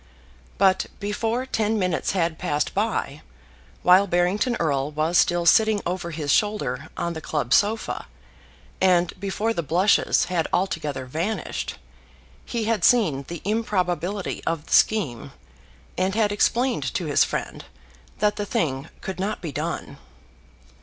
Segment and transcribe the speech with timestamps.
[0.57, 3.21] But before ten minutes had passed by,
[3.83, 8.07] while Barrington Erle was still sitting over his shoulder on the club sofa,
[8.81, 11.75] and before the blushes had altogether vanished,
[12.47, 15.33] he had seen the improbability of the scheme,
[15.99, 17.65] and had explained to his friend
[18.17, 19.99] that the thing could not be done.